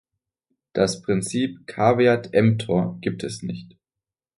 [0.73, 3.75] Das Prinzip caveat emptor gibt es nicht.